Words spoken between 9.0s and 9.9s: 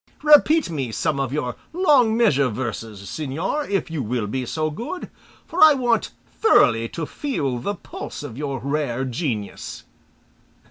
genius."